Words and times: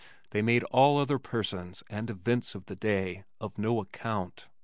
They 0.31 0.41
made 0.41 0.63
all 0.71 0.97
other 0.97 1.19
persons 1.19 1.83
and 1.87 2.09
events 2.09 2.55
of 2.55 2.65
the 2.65 2.75
day 2.75 3.23
of 3.39 3.59
no 3.59 3.79
account. 3.81 4.49